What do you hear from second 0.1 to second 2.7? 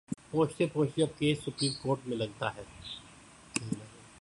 پہنچتے پہنچتے اب کیس سپریم کورٹ میں لگناہے۔